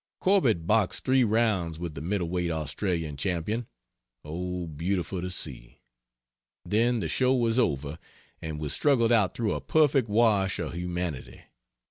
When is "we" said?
8.57-8.69